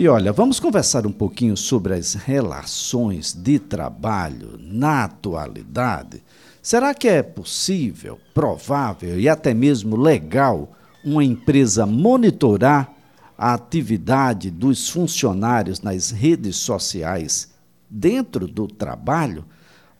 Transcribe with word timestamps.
E 0.00 0.08
olha, 0.08 0.32
vamos 0.32 0.58
conversar 0.58 1.06
um 1.06 1.12
pouquinho 1.12 1.54
sobre 1.58 1.92
as 1.92 2.14
relações 2.14 3.34
de 3.34 3.58
trabalho 3.58 4.58
na 4.58 5.04
atualidade. 5.04 6.22
Será 6.62 6.94
que 6.94 7.06
é 7.06 7.22
possível, 7.22 8.18
provável 8.32 9.20
e 9.20 9.28
até 9.28 9.52
mesmo 9.52 9.98
legal 9.98 10.72
uma 11.04 11.22
empresa 11.22 11.84
monitorar 11.84 12.90
a 13.36 13.52
atividade 13.52 14.50
dos 14.50 14.88
funcionários 14.88 15.82
nas 15.82 16.10
redes 16.10 16.56
sociais 16.56 17.50
dentro 17.90 18.48
do 18.48 18.66
trabalho? 18.66 19.44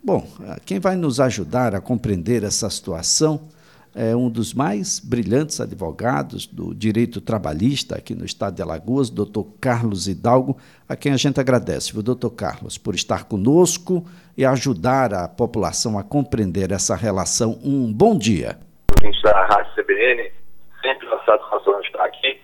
Bom, 0.02 0.26
quem 0.64 0.80
vai 0.80 0.96
nos 0.96 1.20
ajudar 1.20 1.74
a 1.74 1.80
compreender 1.80 2.42
essa 2.42 2.70
situação 2.70 3.38
é 3.94 4.14
um 4.14 4.30
dos 4.30 4.54
mais 4.54 5.00
brilhantes 5.00 5.60
advogados 5.60 6.46
do 6.46 6.74
direito 6.74 7.20
trabalhista 7.20 7.96
aqui 7.96 8.14
no 8.14 8.24
estado 8.24 8.54
de 8.54 8.62
Alagoas, 8.62 9.10
doutor 9.10 9.46
Carlos 9.60 10.06
Hidalgo, 10.06 10.56
a 10.88 10.96
quem 10.96 11.12
a 11.12 11.16
gente 11.16 11.40
agradece, 11.40 11.98
o 11.98 12.02
doutor 12.02 12.30
Carlos, 12.30 12.78
por 12.78 12.94
estar 12.94 13.24
conosco 13.24 14.04
e 14.36 14.44
ajudar 14.44 15.12
a 15.12 15.28
população 15.28 15.98
a 15.98 16.04
compreender 16.04 16.70
essa 16.72 16.94
relação. 16.94 17.58
Um 17.64 17.92
bom 17.92 18.16
dia. 18.16 18.58
da 19.24 19.46
Rádio 19.46 19.72
CBN, 19.74 20.30
sempre 20.82 21.06
uma 21.06 21.24
satisfação 21.24 21.80
estar 21.80 22.04
aqui. 22.04 22.40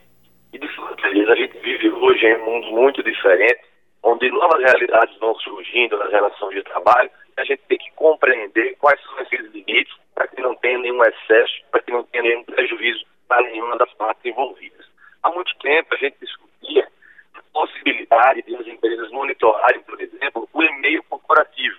E 0.53 0.59
de 0.59 0.69
fato, 0.77 1.05
a 1.05 1.37
gente 1.37 1.59
vive 1.59 1.91
hoje 1.91 2.27
em 2.27 2.37
um 2.37 2.45
mundo 2.45 2.67
muito 2.73 3.03
diferente, 3.03 3.61
onde 4.03 4.31
novas 4.31 4.63
realidades 4.63 5.17
vão 5.19 5.35
surgindo 5.37 5.97
nas 5.99 6.11
relações 6.11 6.55
de 6.55 6.63
trabalho, 6.65 7.11
a 7.37 7.45
gente 7.45 7.63
tem 7.69 7.79
que 7.79 7.91
compreender 7.95 8.77
quais 8.79 9.01
são 9.03 9.21
esses 9.21 9.53
limites 9.53 9.95
para 10.17 10.27
que 10.29 10.41
não 10.41 10.57
tenha 10.57 10.79
nenhum 10.79 11.05
excesso, 11.05 11.55
para 11.71 11.83
que 11.83 11.93
não 11.93 12.03
tenha 12.05 12.25
nenhum 12.25 12.43
prejuízo 12.43 13.05
para 13.29 13.43
nenhuma 13.43 13.77
das 13.77 13.93
partes 13.95 14.25
envolvidas. 14.25 14.87
Há 15.23 15.31
muito 15.31 15.55
tempo 15.59 15.95
a 15.95 15.99
gente 15.99 16.17
discutia 16.19 16.89
a 17.35 17.43
possibilidade 17.53 18.43
de 18.43 18.57
as 18.57 18.67
empresas 18.67 19.11
monitorarem, 19.11 19.83
por 19.83 20.01
exemplo, 20.01 20.49
o 20.53 20.63
e-mail 20.63 21.03
corporativo. 21.05 21.77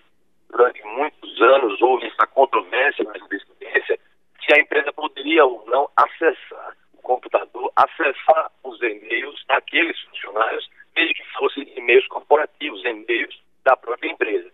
Durante 0.50 0.84
muitos 0.86 1.42
anos 1.42 1.81
houve 1.81 2.06
essa 2.06 2.28
controvérsia 2.28 3.03
na 3.06 3.17
jurisprudência 3.17 4.00
se 4.45 4.53
a 4.53 4.62
empresa 4.62 4.94
poderia 4.94 5.44
ou 5.44 5.66
não 5.66 5.90
acessar 5.97 6.78
o 6.94 7.02
computador, 7.02 7.72
acessar 7.75 8.52
os 8.64 8.80
e-mails 8.81 9.44
daqueles 9.47 10.00
funcionários, 10.02 10.69
desde 10.94 11.16
que 11.16 11.25
fossem 11.34 11.73
e-mails 11.75 12.08
corporativos, 12.08 12.86
e-mails 12.86 13.42
da 13.64 13.75
própria 13.75 14.12
empresa. 14.12 14.50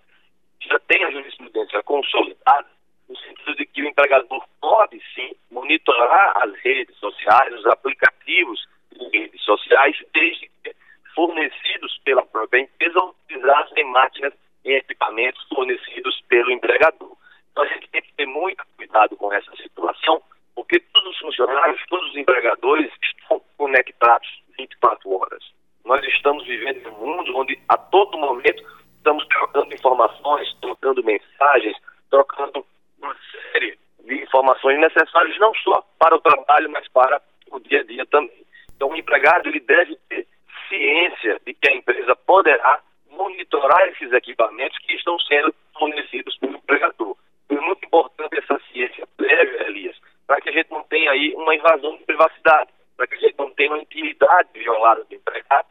Já 0.62 0.80
tem 0.80 1.04
a 1.04 1.12
jurisprudência 1.12 1.84
consolidada 1.84 2.68
no 3.08 3.18
sentido 3.18 3.56
de 3.56 3.66
que 3.66 3.82
o 3.84 3.88
empregador 3.88 4.44
pode 4.60 5.02
sim 5.14 5.36
monitorar 5.52 6.34
as 6.44 6.54
redes 6.62 6.96
sociais, 6.98 7.54
os 7.54 7.66
aplicativos 7.68 8.68
de 8.92 9.18
redes 9.18 9.42
sociais, 9.44 9.96
desde 10.14 10.50
que 10.64 10.76
fornecidos 11.14 12.00
pela 12.04 12.26
própria 12.26 12.62
empresa 12.62 13.00
ou 13.00 13.16
utilizados 13.26 13.72
em 13.78 13.84
máquinas 13.86 14.34
e 14.66 14.74
equipamentos 14.74 15.46
fornecidos 15.54 16.20
pelo 16.28 16.52
empregador. 16.52 17.16
Então 17.52 17.64
a 17.64 17.68
gente 17.68 17.88
tem 17.90 18.02
que 18.02 18.14
ter 18.14 18.26
muito 18.26 18.64
cuidado 18.76 19.16
com 19.16 19.32
essa 19.32 19.56
situação, 19.58 20.22
porque 20.56 20.80
todos 20.80 21.12
os 21.12 21.20
funcionários, 21.20 21.80
todos 21.88 22.10
os 22.10 22.18
empregadores 22.18 22.92
estão 23.04 23.40
conectados 23.58 24.28
24 24.58 25.20
horas. 25.20 25.44
Nós 25.86 26.04
estamos 26.08 26.44
vivendo 26.46 26.78
em 26.78 26.88
um 26.88 27.16
mundo 27.16 27.38
onde 27.38 27.60
a 27.70 27.78
todo 27.78 28.18
momento 28.18 28.64
estamos 28.98 29.28
trocando 29.28 29.74
informações, 29.74 30.52
trocando 30.62 31.04
mensagens, 31.04 31.78
trocando 32.10 32.66
uma 33.04 33.16
série 33.32 33.78
de 34.06 34.16
informações 34.44 34.80
necessárias 34.80 35.38
não 35.40 35.54
só 35.56 35.82
para 35.98 36.16
o 36.16 36.20
trabalho, 36.20 36.70
mas 36.70 36.88
para 36.90 37.22
o 37.50 37.60
dia 37.60 37.80
a 37.80 37.84
dia 37.84 38.06
também. 38.08 38.44
Então, 38.76 38.90
o 38.90 38.96
empregado 38.96 39.48
ele 39.48 39.62
deve 39.62 39.96
ter 40.10 40.28
ciência 40.68 41.40
de 41.46 41.54
que 41.54 41.70
a 41.70 41.76
empresa 41.76 42.16
poderá 42.16 42.82
monitorar 43.10 43.88
esses 43.90 44.12
equipamentos 44.12 44.78
que 44.80 44.94
estão 44.96 45.18
sendo 45.20 45.54
fornecidos 45.78 46.38
pelo 46.38 46.58
empregador. 46.58 47.16
É 47.50 47.56
muito 47.56 47.86
importante 47.86 48.38
essa 48.38 48.60
ciência 48.72 49.08
prévia, 49.16 49.68
Elias, 49.68 49.96
para 50.28 50.42
que 50.42 50.50
a 50.50 50.52
gente 50.52 50.72
não 50.72 50.84
tenha 50.84 51.12
aí 51.12 51.34
uma 51.36 51.56
invasão 51.56 51.96
de 51.96 52.04
privacidade, 52.04 52.70
para 52.98 53.08
que 53.08 53.16
a 53.16 53.20
gente 53.20 53.36
não 53.38 53.50
tenha 53.52 53.72
uma 53.72 53.82
intimidade 53.82 54.50
violada 54.54 55.04
do 55.06 55.16
empregado. 55.16 55.68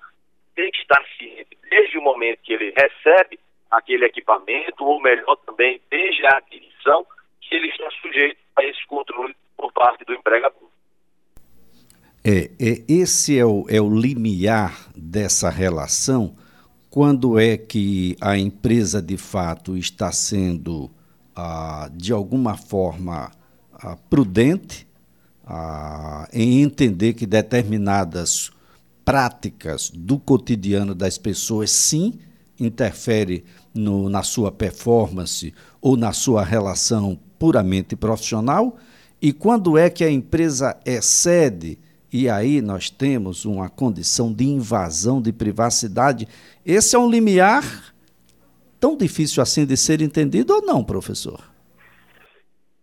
Tem 0.54 0.70
que 0.70 0.78
estar 0.78 1.04
ciente 1.18 1.58
desde 1.68 1.98
o 1.98 2.02
momento 2.02 2.40
que 2.42 2.52
ele 2.52 2.72
recebe 2.76 3.38
aquele 3.70 4.04
equipamento, 4.04 4.84
ou 4.84 5.00
melhor 5.00 5.36
também, 5.46 5.80
desde 5.90 6.24
a 6.26 6.38
aquisição, 6.38 7.06
que 7.40 7.56
ele 7.56 7.68
está 7.68 7.90
sujeito 8.02 8.38
a 8.56 8.64
esse 8.64 8.86
controle 8.86 9.34
por 9.56 9.72
parte 9.72 10.04
do 10.04 10.14
empregador. 10.14 10.68
É, 12.32 12.50
é, 12.58 12.82
esse 12.88 13.36
é 13.36 13.44
o, 13.44 13.66
é 13.68 13.78
o 13.78 13.94
limiar 13.94 14.90
dessa 14.96 15.50
relação. 15.50 16.34
Quando 16.88 17.38
é 17.38 17.58
que 17.58 18.16
a 18.22 18.38
empresa 18.38 19.02
de 19.02 19.18
fato 19.18 19.76
está 19.76 20.10
sendo, 20.10 20.90
ah, 21.36 21.90
de 21.94 22.10
alguma 22.10 22.56
forma, 22.56 23.30
ah, 23.74 23.98
prudente 24.08 24.88
ah, 25.46 26.26
em 26.32 26.62
entender 26.62 27.12
que 27.12 27.26
determinadas 27.26 28.50
práticas 29.04 29.90
do 29.94 30.18
cotidiano 30.18 30.94
das 30.94 31.18
pessoas 31.18 31.70
sim 31.70 32.14
interfere 32.58 33.44
no, 33.74 34.08
na 34.08 34.22
sua 34.22 34.50
performance 34.50 35.52
ou 35.82 35.98
na 35.98 36.14
sua 36.14 36.42
relação 36.42 37.18
puramente 37.38 37.94
profissional? 37.94 38.78
E 39.20 39.34
quando 39.34 39.76
é 39.76 39.90
que 39.90 40.02
a 40.02 40.10
empresa 40.10 40.78
excede 40.86 41.78
e 42.12 42.28
aí 42.28 42.60
nós 42.60 42.90
temos 42.90 43.46
uma 43.46 43.70
condição 43.70 44.32
de 44.32 44.44
invasão 44.44 45.22
de 45.22 45.32
privacidade. 45.32 46.26
Esse 46.66 46.94
é 46.94 46.98
um 46.98 47.10
limiar 47.10 47.62
tão 48.78 48.96
difícil 48.96 49.42
assim 49.42 49.64
de 49.64 49.76
ser 49.76 50.02
entendido 50.02 50.52
ou 50.54 50.60
não, 50.60 50.84
professor? 50.84 51.40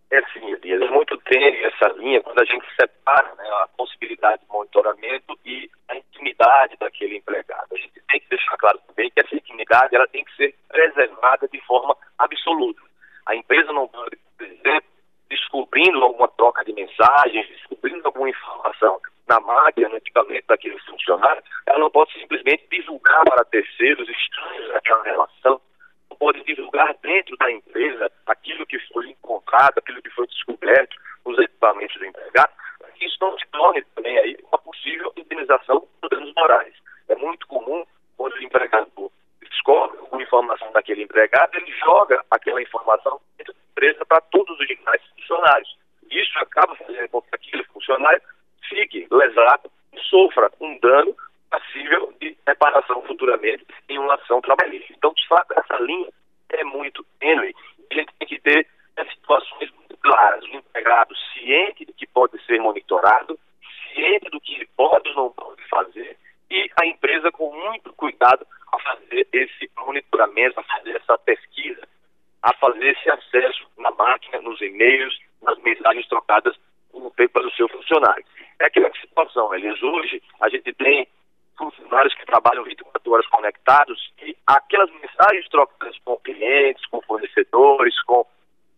É 0.09 0.19
sim, 0.33 0.51
Elias, 0.51 0.81
é 0.81 0.89
muito 0.89 1.15
tênue 1.19 1.63
essa 1.63 1.89
linha 1.99 2.21
quando 2.21 2.39
a 2.39 2.45
gente 2.45 2.65
separa 2.75 3.35
né, 3.35 3.43
a 3.61 3.67
possibilidade 3.77 4.41
de 4.41 4.47
monitoramento 4.49 5.37
e 5.45 5.69
a 5.89 5.95
intimidade 5.95 6.75
daquele 6.79 7.17
empregado. 7.17 7.67
A 7.71 7.77
gente 7.77 8.01
tem 8.09 8.19
que 8.19 8.29
deixar 8.29 8.57
claro 8.57 8.79
também 8.87 9.11
que 9.11 9.19
essa 9.19 9.35
intimidade 9.35 9.95
ela 9.95 10.07
tem 10.07 10.25
que 10.25 10.35
ser 10.35 10.55
preservada 10.67 11.47
de 11.47 11.61
forma 11.67 11.95
absoluta. 12.17 12.81
A 13.27 13.35
empresa 13.35 13.71
não 13.71 13.87
pode, 13.87 14.17
por 14.35 14.47
exemplo, 14.47 14.89
descobrindo 15.29 16.03
alguma 16.03 16.27
troca 16.29 16.65
de 16.65 16.73
mensagens, 16.73 17.47
descobrindo 17.47 18.07
alguma 18.07 18.27
informação 18.27 18.99
na 19.29 19.39
máquina, 19.39 19.89
no 19.89 19.97
equipamento 19.97 20.47
daquele 20.47 20.77
funcionário, 20.79 21.41
ela 21.67 21.79
não 21.79 21.91
pode 21.91 22.11
simplesmente 22.13 22.67
divulgar 22.69 23.23
para 23.25 23.45
terceiros 23.45 24.09
estranhos 24.09 24.75
aquela 24.75 25.03
relação, 25.03 25.61
não 26.09 26.17
pode 26.17 26.43
divulgar 26.43 26.95
dentro 27.01 27.37
da 27.37 27.51
empresa 27.51 28.11
aquilo 28.25 28.65
que 28.65 28.79
foi 28.91 29.09
encontrado, 29.09 29.77
aquilo 29.77 30.01
que 30.01 30.09
foi 30.09 30.25
descoberto 30.27 30.97
nos 31.25 31.37
equipamentos 31.37 31.95
do 31.97 32.05
empregado, 32.05 32.51
para 32.79 32.91
que 32.91 33.05
isso 33.05 33.17
não 33.21 33.37
se 33.37 33.45
torne 33.51 33.83
também 33.95 34.17
aí 34.17 34.37
uma 34.47 34.57
possível 34.57 35.13
indenização 35.15 35.87
por 36.01 36.09
danos 36.09 36.33
morais. 36.35 36.73
É 37.07 37.15
muito 37.15 37.45
comum 37.47 37.85
quando 38.17 38.33
o 38.33 38.43
empregador 38.43 39.11
descobre 39.41 39.99
alguma 39.99 40.23
informação 40.23 40.71
daquele 40.71 41.03
empregado, 41.03 41.55
ele 41.55 41.71
joga 41.73 42.23
aquela 42.31 42.61
informação 42.61 43.21
dentro 43.37 43.53
da 43.53 43.59
empresa 43.71 44.05
para 44.05 44.21
todos 44.21 44.59
os 44.59 44.67
demais 44.67 45.01
funcionários. 45.15 45.77
Isso 46.09 46.39
acaba 46.39 46.75
fazendo 46.75 47.07
com 47.09 47.21
que 47.21 47.29
aquele 47.31 47.63
funcionário 47.65 48.21
fique 48.69 49.07
lesado 49.11 49.71
e 49.93 49.99
sofra 50.01 50.51
um 50.59 50.77
dano 50.79 51.15
passível 51.49 52.13
de 52.21 52.37
reparação 52.47 53.01
futuramente 53.03 53.65
em 53.89 53.97
uma 53.97 54.13
ação 54.15 54.39
trabalhista. 54.41 54.93
Então, 54.93 55.11
de 55.13 55.27
fato, 55.27 55.53
essa 55.57 55.77
linha 55.79 56.09
é 56.49 56.63
muito 56.63 57.03
tênue. 57.19 57.55
A 57.91 57.95
gente 57.95 58.13
tem 58.19 58.27
que 58.27 58.39
ter 58.39 58.67
situações 59.11 59.71
muito 59.71 59.97
claras. 59.97 60.43
O 60.43 60.55
empregado 60.55 61.15
ciente 61.33 61.85
de 61.85 61.93
que 61.93 62.05
pode 62.07 62.39
ser 62.45 62.59
monitorado, 62.59 63.39
ciente 63.91 64.29
do 64.29 64.39
que 64.39 64.67
pode 64.77 65.09
ou 65.09 65.15
não 65.15 65.31
pode 65.31 65.63
fazer, 65.67 66.17
e 66.51 66.69
a 66.81 66.85
empresa 66.85 67.31
com 67.31 67.53
muito 67.55 67.93
cuidado 67.93 68.45
a 68.71 68.79
fazer 68.79 69.27
esse 69.31 69.69
monitoramento, 69.77 70.59
a 70.59 70.63
fazer 70.63 70.95
essa 70.95 71.17
pesquisa, 71.17 71.87
a 72.41 72.53
fazer 72.55 72.91
esse 72.91 73.09
na 73.77 73.91
máquina, 73.91 74.41
nos 74.41 74.59
e-mails, 74.61 75.17
nas 75.41 75.57
mensagens 75.59 76.07
trocadas 76.07 76.55
pelo 77.15 77.51
seu 77.51 77.67
funcionário. 77.69 78.23
É 78.59 78.65
aquela 78.65 78.91
situação, 78.93 79.53
Elias. 79.53 79.81
Hoje 79.81 80.21
a 80.41 80.49
gente 80.49 80.73
tem 80.73 81.07
funcionários 81.57 82.13
que 82.15 82.25
trabalham 82.25 82.63
24 82.63 83.11
horas 83.11 83.27
conectados 83.27 84.13
e 84.21 84.35
aquelas 84.47 84.89
mensagens 84.93 85.47
trocadas 85.49 85.97
com 86.05 86.17
clientes, 86.17 86.85
com 86.87 87.01
fornecedores, 87.01 88.01
com 88.03 88.25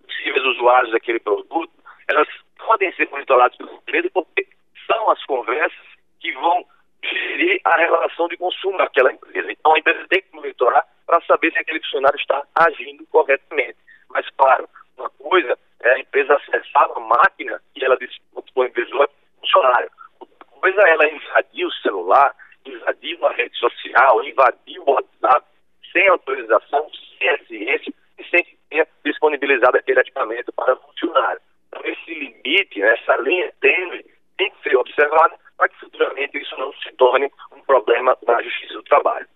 possíveis 0.04 0.44
usuários 0.46 0.92
daquele 0.92 1.20
produto, 1.20 1.72
elas 2.08 2.28
podem 2.58 2.92
ser 2.94 3.10
monitoradas 3.10 3.56
pela 3.58 3.74
empresa 3.74 4.10
porque 4.14 4.48
são 4.88 5.10
as 5.10 5.24
conversas 5.26 5.88
que 6.20 6.32
vão 6.34 6.66
gerir 7.04 7.62
a 7.64 7.78
relação 7.78 8.28
de 8.28 8.38
consumo 8.38 8.78
daquela 8.78 9.12
empresa. 9.12 9.52
Então 9.52 9.74
a 9.74 9.80
empresa 9.80 10.06
tem 10.10 10.22
que 10.22 10.36
monitorar 10.36 10.86
para 11.06 11.22
saber 11.22 11.52
se 11.52 11.60
aquele 11.60 11.80
funcionário 11.82 12.20
está 12.20 12.44
agindo 12.56 13.06
corretamente. 13.08 13.78
Mas, 14.14 14.28
claro, 14.38 14.68
uma 14.98 15.10
coisa 15.10 15.58
é 15.82 15.92
a 15.92 16.00
empresa 16.00 16.36
acessar 16.36 16.90
a 16.96 17.00
máquina 17.00 17.62
que 17.74 17.84
ela 17.84 17.98
disponibilizou 17.98 19.08
funcionário. 19.40 19.90
Outra 20.20 20.46
coisa 20.60 20.82
é 20.82 20.92
ela 20.92 21.08
invadir 21.08 21.66
o 21.66 21.72
celular, 21.74 22.36
invadir 22.66 23.18
uma 23.18 23.32
rede 23.32 23.58
social, 23.58 24.24
invadir 24.24 24.80
o 24.80 24.92
WhatsApp 24.92 25.46
sem 25.92 26.08
autorização, 26.08 26.88
sem 27.18 27.46
ciência 27.48 27.94
e 28.20 28.24
sem 28.26 28.44
que 28.44 28.58
tenha 28.70 28.88
disponibilizado 29.04 29.78
aquele 29.78 30.00
equipamento 30.00 30.54
para 30.54 30.76
funcionar. 30.76 31.38
Então, 31.68 31.82
esse 31.86 32.14
limite, 32.14 32.82
essa 32.82 33.18
linha 33.18 33.52
tênue, 33.60 34.06
tem 34.38 34.52
que 34.52 34.70
ser 34.70 34.76
observada 34.76 35.36
para 35.58 35.70
que 35.70 35.80
futuramente 35.80 36.38
isso 36.38 36.56
não 36.58 36.74
se 36.74 36.92
torne 36.94 37.32
um 37.52 37.62
problema 37.62 38.18
na 38.26 38.42
Justiça 38.42 38.74
do 38.74 38.84
Trabalho. 38.84 39.28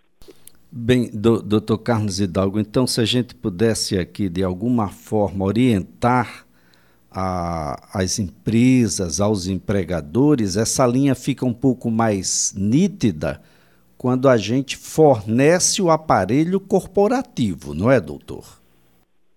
Bem, 0.88 1.10
do, 1.12 1.42
doutor 1.42 1.80
Carlos 1.80 2.20
Hidalgo, 2.20 2.60
então 2.60 2.86
se 2.86 3.02
a 3.02 3.06
gente 3.06 3.34
pudesse 3.34 3.98
aqui 3.98 4.30
de 4.30 4.44
alguma 4.44 4.88
forma 4.88 5.44
orientar 5.44 6.46
a, 7.10 7.74
as 7.92 8.20
empresas, 8.20 9.20
aos 9.20 9.48
empregadores, 9.48 10.56
essa 10.56 10.86
linha 10.86 11.16
fica 11.16 11.44
um 11.44 11.56
pouco 11.56 11.90
mais 11.90 12.54
nítida 12.56 13.42
quando 13.98 14.30
a 14.30 14.38
gente 14.38 14.78
fornece 14.78 15.82
o 15.82 15.90
aparelho 15.90 16.60
corporativo, 16.60 17.74
não 17.74 17.90
é, 17.90 18.00
doutor? 18.00 18.46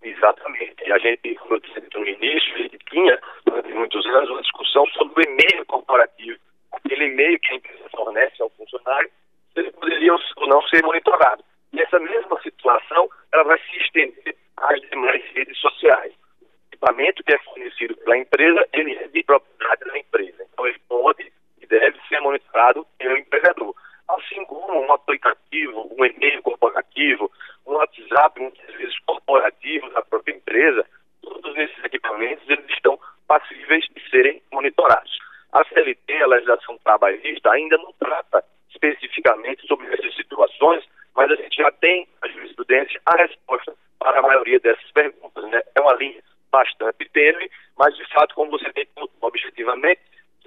Exatamente. 0.02 0.92
A 0.92 0.98
gente, 0.98 1.34
como 1.36 1.54
eu 1.54 1.60
disse 1.60 1.80
no 1.94 2.06
início, 2.06 2.54
a 2.56 2.58
gente 2.58 2.78
tinha, 2.90 3.18
durante 3.46 3.72
muitos 3.72 4.04
anos, 4.04 4.28
uma 4.28 4.42
discussão 4.42 4.84
sobre 4.88 5.22
o 5.22 5.24
e-mail 5.24 5.64
corporativo. 5.64 6.38
Aquele 6.72 7.06
e-mail 7.06 7.40
que 7.40 7.54
a 7.54 7.56
empresa 7.56 7.88
fornece 7.96 8.42
ao 8.42 8.50
funcionário 8.50 9.08
ele 9.58 9.72
poderia 9.72 10.14
ou 10.14 10.48
não 10.48 10.62
ser 10.68 10.82
monitorado. 10.84 11.44
E 11.72 11.80
essa 11.80 11.98
mesma 11.98 12.40
situação 12.40 13.08
ela 13.32 13.44
vai 13.44 13.58
se 13.58 13.76
estender 13.78 14.36
às 14.56 14.80
demais 14.90 15.22
redes 15.32 15.58
sociais. 15.58 16.12
O 16.42 16.46
equipamento 16.72 17.22
que 17.24 17.34
é 17.34 17.38
fornecido 17.38 17.96
pela 17.96 18.18
empresa, 18.18 18.66
ele 18.72 18.94
é 18.96 19.08
de 19.08 19.22
propriedade 19.22 19.84
da 19.84 19.98
empresa. 19.98 20.46
Então, 20.52 20.66
ele 20.66 20.78
pode 20.88 21.32
e 21.60 21.66
deve 21.66 21.98
ser 22.08 22.20
monitorado 22.20 22.86
pelo 22.98 23.18
empregador. 23.18 23.74
Assim 24.08 24.44
como 24.46 24.80
um 24.80 24.92
aplicativo, 24.92 25.94
um 25.98 26.04
e-mail 26.04 26.42
corporativo, 26.42 27.30
um 27.66 27.74
WhatsApp, 27.74 28.40
muitas 28.40 28.74
vezes 28.74 28.98
corporativo 29.00 29.90
da 29.90 30.02
própria 30.02 30.34
empresa, 30.34 30.86
todos 31.20 31.56
esses 31.56 31.84
equipamentos 31.84 32.48
eles 32.48 32.68
estão 32.70 32.98
passíveis 33.26 33.84
de 33.94 34.10
serem 34.10 34.42
monitorados. 34.50 35.18
A 35.52 35.64
CLT, 35.64 36.22
a 36.22 36.26
legislação 36.26 36.78
trabalhista, 36.78 37.50
ainda 37.52 37.76
não 37.76 37.92
trata 37.98 38.42
especificamente 38.78 39.66
sobre 39.66 39.92
essas 39.92 40.14
situações, 40.14 40.84
mas 41.14 41.30
a 41.30 41.34
gente 41.34 41.56
já 41.56 41.70
tem 41.72 42.06
a 42.22 42.28
jurisprudência 42.28 43.00
a 43.06 43.16
resposta 43.16 43.74
para 43.98 44.20
a 44.20 44.22
maioria 44.22 44.60
dessas 44.60 44.90
perguntas. 44.92 45.44
Né? 45.50 45.60
É 45.74 45.80
uma 45.80 45.94
linha 45.94 46.22
bastante 46.50 47.08
tênue, 47.10 47.50
mas 47.76 47.96
de 47.96 48.06
fato, 48.12 48.34
como 48.34 48.52
você 48.52 48.72
tem 48.72 48.86
objetivamente, 49.20 50.00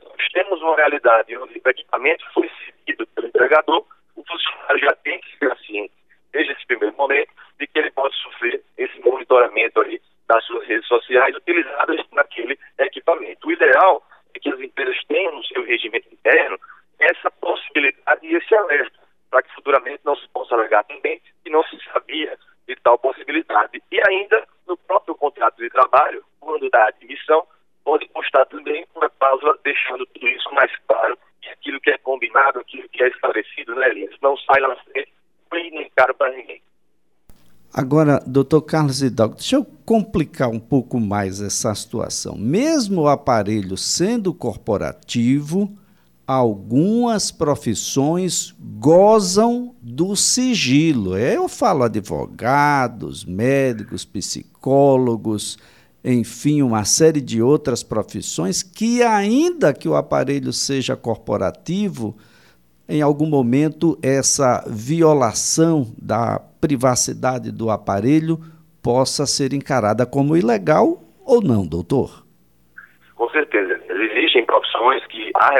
nós 0.03 0.27
temos 0.33 0.61
uma 0.61 0.75
realidade 0.75 1.37
onde 1.37 1.61
o 1.63 1.69
equipamento 1.69 2.25
foi 2.33 2.49
cedido 2.65 3.05
pelo 3.07 3.27
empregador, 3.27 3.85
o 4.15 4.23
funcionário 4.23 4.79
já 4.79 4.95
tem 5.03 5.19
que 5.19 5.37
ser 5.37 5.57
ciente, 5.65 5.93
desde 6.31 6.53
esse 6.53 6.65
primeiro 6.65 6.95
momento, 6.95 7.31
de 7.59 7.67
que 7.67 7.79
ele 7.79 7.91
pode 7.91 8.15
sofrer 8.15 8.63
esse 8.77 8.99
monitoramento 9.01 9.79
ali 9.79 10.01
das 10.27 10.43
suas 10.45 10.65
redes 10.65 10.87
sociais 10.87 11.35
utilizadas 11.35 11.99
naquele 12.11 12.57
equipamento. 12.79 13.47
O 13.47 13.51
ideal 13.51 14.03
é 14.33 14.39
que 14.39 14.49
as 14.49 14.59
empresas 14.59 14.97
tenham 15.07 15.35
no 15.35 15.43
seu 15.43 15.63
regimento 15.63 16.07
interno 16.11 16.57
possibilidade 17.71 18.25
e 18.25 18.35
esse 18.35 18.56
alerta, 18.56 19.00
para 19.29 19.41
que 19.41 19.53
futuramente 19.53 20.01
não 20.03 20.15
se 20.15 20.27
possa 20.29 20.56
alegar 20.56 20.83
também 20.83 21.21
que 21.44 21.50
não 21.50 21.63
se 21.63 21.77
sabia 21.91 22.38
de 22.68 22.75
tal 22.83 22.97
possibilidade. 23.00 23.81
E 23.91 24.01
ainda, 24.07 24.45
no 24.68 24.77
próprio 24.77 25.15
contrato 25.15 25.57
de 25.57 25.69
trabalho, 25.69 26.23
quando 26.39 26.69
da 26.69 26.88
admissão, 26.88 27.45
pode 27.83 28.07
constar 28.09 28.45
também 28.47 28.85
uma 28.95 29.09
cláusula 29.09 29.57
deixando 29.63 30.06
tudo 30.07 30.27
isso 30.27 30.53
mais 30.53 30.71
claro 30.88 31.18
e 31.44 31.50
aquilo 31.50 31.79
que 31.81 31.89
é 31.89 31.97
combinado, 31.97 32.59
aquilo 32.59 32.88
que 32.89 33.03
é 33.03 33.07
estabelecido, 33.07 33.75
né, 33.75 33.89
Elias? 33.89 34.15
Não 34.21 34.38
sai 34.38 34.62
lá 34.62 34.75
frente, 34.75 35.12
nem 35.51 35.89
caro 35.95 36.13
para 36.13 36.31
ninguém. 36.31 36.62
Agora, 37.74 38.19
doutor 38.27 38.62
Carlos 38.63 39.01
Hidalgo, 39.01 39.35
deixa 39.35 39.56
eu 39.56 39.65
complicar 39.85 40.50
um 40.50 40.59
pouco 40.59 41.00
mais 41.00 41.41
essa 41.41 41.74
situação. 41.74 42.38
Mesmo 42.38 43.03
o 43.03 43.07
aparelho 43.07 43.77
sendo 43.77 44.33
corporativo, 44.33 45.74
algumas 46.31 47.29
profissões 47.29 48.55
gozam 48.79 49.75
do 49.81 50.15
sigilo. 50.15 51.17
Eu 51.17 51.49
falo 51.49 51.83
advogados, 51.83 53.25
médicos, 53.25 54.05
psicólogos, 54.05 55.57
enfim, 56.03 56.61
uma 56.61 56.85
série 56.85 57.19
de 57.19 57.41
outras 57.41 57.83
profissões 57.83 58.63
que, 58.63 59.03
ainda 59.03 59.73
que 59.73 59.89
o 59.89 59.95
aparelho 59.95 60.53
seja 60.53 60.95
corporativo, 60.95 62.17
em 62.87 63.01
algum 63.01 63.27
momento 63.27 63.99
essa 64.01 64.63
violação 64.67 65.93
da 66.01 66.39
privacidade 66.61 67.51
do 67.51 67.69
aparelho 67.69 68.39
possa 68.81 69.25
ser 69.25 69.53
encarada 69.53 70.05
como 70.05 70.37
ilegal 70.37 71.03
ou 71.25 71.41
não, 71.41 71.67
doutor? 71.67 72.25
Com 73.15 73.29
certeza. 73.29 73.79
Existem 73.89 74.45
profissões 74.45 75.05
que 75.07 75.29
há 75.35 75.59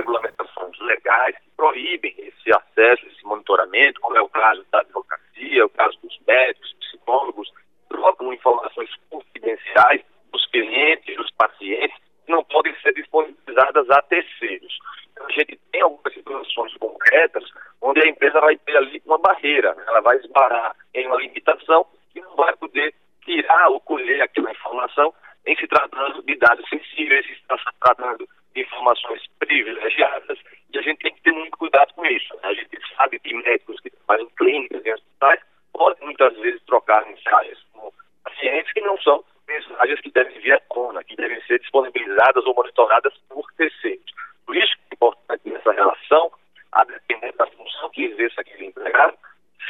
regulamentações 0.62 0.80
legais 0.80 1.36
que 1.38 1.50
proíbem 1.56 2.14
esse 2.18 2.54
acesso, 2.54 3.06
esse 3.08 3.24
monitoramento, 3.26 4.00
como 4.02 4.18
é 4.18 4.22
o 4.22 4.30
caso 4.30 4.66
da 4.72 4.80
advocacia, 4.80 5.66
o 5.66 5.70
caso 5.70 5.98
dos 6.04 6.20
médicos, 6.28 6.74
psicólogos, 6.80 7.52
trocam 7.90 8.34
informações 8.34 8.90
confidenciais 9.10 10.02
dos 10.32 10.46
clientes, 10.48 11.16
dos 11.16 11.32
pacientes, 11.32 11.98
que 12.26 12.32
não 12.32 12.44
podem 12.44 12.74
ser 12.82 12.94
disponibilizadas 12.94 13.90
a 13.90 14.02
terceiros. 14.04 14.78
Então, 15.12 15.26
a 15.26 15.32
gente 15.32 15.60
tem 15.72 15.82
algumas 15.82 16.14
situações 16.14 16.74
concretas 16.78 17.44
onde 17.82 18.02
a 18.02 18.08
empresa 18.08 18.40
vai 18.40 18.56
ter 18.58 18.78
ali 18.78 19.02
uma 19.06 19.18
barreira, 19.18 19.74
né? 19.76 19.84
ela 19.88 20.02
vai 20.02 20.18
esbarrar 20.18 20.76
em 20.94 21.08
uma 21.08 21.18
limitação 21.18 21.86
que 22.14 22.22
não 22.22 22.36
vai 22.36 22.56
poder 22.58 22.94
tirar 23.26 23.70
ou 23.70 23.80
colher 23.82 24.22
aquela 24.22 24.52
informação 24.52 25.14
em 25.46 25.56
se 25.56 25.68
tratando 25.68 26.22
de 26.24 26.36
dados 26.36 26.68
sensíveis, 26.70 27.26
em 27.26 27.36
se 27.36 27.42
tratando 27.80 28.28
de 28.54 28.62
informações 28.62 29.22
privilegiadas, 29.40 30.38
e 30.40 30.51
a 30.82 30.84
gente 30.84 31.00
tem 31.00 31.14
que 31.14 31.22
ter 31.22 31.32
muito 31.32 31.58
cuidado 31.58 31.94
com 31.94 32.06
isso. 32.06 32.34
Né? 32.36 32.50
A 32.50 32.54
gente 32.54 32.80
sabe 32.96 33.20
que 33.20 33.34
médicos 33.34 33.80
que 33.80 33.90
trabalham 33.90 34.26
em 34.26 34.30
clínicas 34.36 34.86
e 34.86 34.94
hospitais 34.94 35.40
podem 35.74 36.06
muitas 36.06 36.36
vezes 36.38 36.62
trocar 36.64 37.06
mensagens 37.06 37.58
com 37.74 37.92
pacientes 38.24 38.74
que 38.74 38.82
não 38.82 38.98
são 39.02 39.24
mensagens 39.48 40.02
que 40.02 40.12
devem 40.12 40.40
vir 40.40 40.54
à 40.54 40.60
tona, 40.74 41.04
que 41.04 41.16
devem 41.16 41.42
ser 41.44 41.60
disponibilizadas 41.60 42.46
ou 42.46 42.56
monitoradas 42.56 43.14
por 43.30 43.46
terceiros. 43.54 44.06
Por 44.46 44.56
isso 44.56 44.74
é 44.74 44.96
importante 44.96 45.50
nessa 45.50 45.72
relação, 45.72 46.32
a 46.72 46.84
depender 46.86 47.34
da 47.34 47.48
função 47.48 47.90
que 47.90 48.06
exerça 48.06 48.42
aquele 48.42 48.68
empregado, 48.68 49.18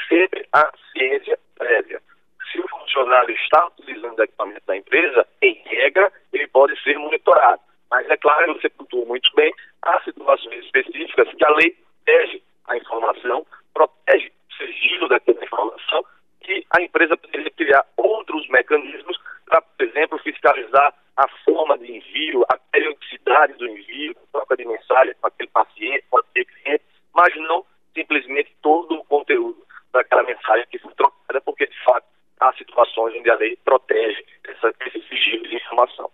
sempre 0.08 0.48
a 0.54 0.72
ciência 0.94 1.38
prévia 1.56 2.02
se 2.52 2.60
o 2.60 2.68
funcionário 2.68 3.34
está 3.36 3.68
utilizando 3.68 4.20
o 4.20 4.24
equipamento 4.24 4.66
da 4.66 4.76
empresa, 4.76 5.26
em 5.42 5.54
regra, 5.66 6.12
ele 6.34 6.48
pode 6.48 6.80
ser 6.84 6.98
monitorado. 6.98 7.62
Mas 7.90 8.10
é 8.10 8.18
claro, 8.18 8.54
você 8.54 8.70
pontuou 8.70 9.06
muito 9.06 9.30
bem, 9.36 9.54
há 9.82 10.02
situações 10.02 10.66
específicas 10.66 11.28
que 11.34 11.46
a 11.46 11.52
lei 11.52 11.76
protege 12.06 12.42
a 12.68 12.78
informação, 12.78 13.46
protege 13.74 14.32
o 14.50 14.54
sigilo 14.56 15.08
daquela 15.08 15.44
informação, 15.44 16.06
que 16.42 16.66
a 16.72 16.82
empresa 16.82 17.18
poderia 17.18 17.52
criar 17.52 17.86
outros 17.98 18.48
mecanismos 18.50 19.18
para, 19.46 19.62
por 19.62 19.86
exemplo, 19.86 20.20
fiscalizar 20.20 20.94
a 21.18 21.28
forma 21.46 21.78
de 21.78 21.92
envio, 21.92 22.46
a 22.50 22.58
periodicidade 22.72 23.54
do 23.54 23.68
envio, 23.68 24.12
a 24.12 24.38
troca 24.38 24.58
de 24.58 24.66
mensagem 24.66 25.14
com 25.20 25.28
aquele 25.28 25.50
paciente, 25.50 26.06
pode 26.10 26.28
ser 26.34 26.46
cliente, 26.46 26.84
mas 27.14 27.36
não 27.36 27.66
simplesmente 27.94 28.56
todo 28.62 28.96
o 28.96 29.04
conteúdo 29.04 29.62
daquela 29.92 30.24
mensagem 30.24 30.66
que 30.72 30.80
foi 30.80 30.94
trocada, 30.94 31.42
porque 31.42 31.68
de 31.68 31.84
fato 31.84 32.06
há 32.42 32.52
situações 32.54 33.16
onde 33.16 33.30
a 33.30 33.36
lei 33.36 33.56
protege 33.64 34.26
essa, 34.46 34.74
esse 34.88 35.02
sigilo 35.08 35.48
de 35.48 35.56
informação. 35.56 36.10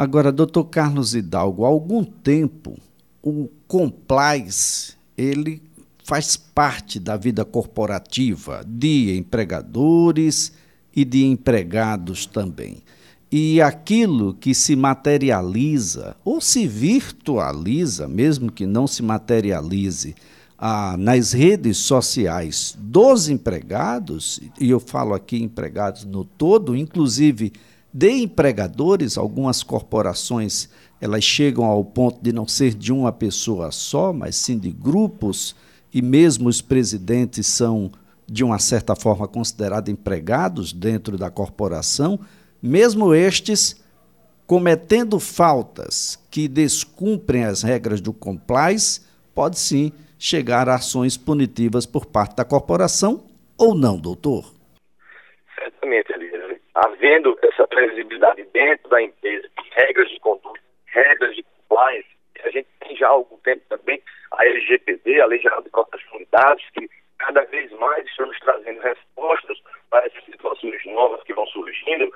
Agora, 0.00 0.30
doutor 0.30 0.62
Carlos 0.66 1.12
Hidalgo, 1.12 1.64
há 1.64 1.68
algum 1.68 2.04
tempo 2.04 2.78
o 3.20 3.48
compliance 3.66 4.92
ele 5.16 5.60
faz 6.04 6.36
parte 6.36 7.00
da 7.00 7.16
vida 7.16 7.44
corporativa 7.44 8.64
de 8.64 9.16
empregadores 9.18 10.52
e 10.94 11.04
de 11.04 11.24
empregados 11.24 12.26
também. 12.26 12.80
E 13.28 13.60
aquilo 13.60 14.34
que 14.34 14.54
se 14.54 14.76
materializa 14.76 16.14
ou 16.24 16.40
se 16.40 16.64
virtualiza, 16.68 18.06
mesmo 18.06 18.52
que 18.52 18.66
não 18.66 18.86
se 18.86 19.02
materialize, 19.02 20.14
ah, 20.56 20.94
nas 20.96 21.32
redes 21.32 21.78
sociais 21.78 22.78
dos 22.78 23.28
empregados, 23.28 24.40
e 24.60 24.70
eu 24.70 24.78
falo 24.78 25.12
aqui 25.12 25.42
empregados 25.42 26.04
no 26.04 26.24
todo, 26.24 26.76
inclusive 26.76 27.52
de 27.98 28.12
empregadores, 28.12 29.18
algumas 29.18 29.64
corporações 29.64 30.68
elas 31.00 31.24
chegam 31.24 31.64
ao 31.64 31.84
ponto 31.84 32.22
de 32.22 32.32
não 32.32 32.46
ser 32.46 32.72
de 32.72 32.92
uma 32.92 33.10
pessoa 33.10 33.72
só, 33.72 34.12
mas 34.12 34.36
sim 34.36 34.56
de 34.56 34.70
grupos, 34.70 35.56
e 35.92 36.00
mesmo 36.00 36.48
os 36.48 36.60
presidentes 36.60 37.48
são, 37.48 37.90
de 38.24 38.44
uma 38.44 38.60
certa 38.60 38.94
forma, 38.94 39.26
considerados 39.26 39.90
empregados 39.90 40.72
dentro 40.72 41.18
da 41.18 41.28
corporação, 41.28 42.20
mesmo 42.62 43.12
estes 43.12 43.74
cometendo 44.46 45.18
faltas 45.18 46.20
que 46.30 46.46
descumprem 46.46 47.46
as 47.46 47.62
regras 47.62 48.00
do 48.00 48.12
compliance, 48.12 49.00
pode 49.34 49.58
sim 49.58 49.90
chegar 50.16 50.68
a 50.68 50.76
ações 50.76 51.16
punitivas 51.16 51.84
por 51.84 52.06
parte 52.06 52.36
da 52.36 52.44
corporação 52.44 53.24
ou 53.56 53.74
não, 53.74 53.98
doutor? 53.98 54.57
Havendo 56.80 57.36
essa 57.42 57.66
previsibilidade 57.66 58.44
dentro 58.52 58.88
da 58.88 59.02
empresa, 59.02 59.48
regras 59.72 60.08
de 60.10 60.20
conduta, 60.20 60.60
regras 60.86 61.34
de 61.34 61.42
compliance, 61.42 62.08
a 62.44 62.50
gente 62.50 62.68
tem 62.78 62.96
já 62.96 63.08
há 63.08 63.10
algum 63.10 63.36
tempo 63.38 63.64
também 63.68 64.00
a 64.30 64.44
LGPD, 64.44 65.20
a 65.20 65.26
Lei 65.26 65.40
Geral 65.40 65.60
de 65.60 65.70
Proteção 65.70 66.18
de 66.18 66.26
Dados, 66.30 66.64
que 66.74 66.88
cada 67.18 67.42
vez 67.46 67.72
mais 67.72 68.06
estão 68.06 68.26
nos 68.26 68.38
trazendo 68.38 68.80
respostas 68.80 69.58
para 69.90 70.06
essas 70.06 70.24
situações 70.24 70.80
novas 70.86 71.20
que 71.24 71.34
vão 71.34 71.44
surgindo. 71.48 72.14